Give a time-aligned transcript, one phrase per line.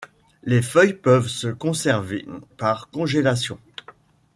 [0.41, 2.25] Les feuilles peuvent se conserver
[2.57, 3.59] par congélation.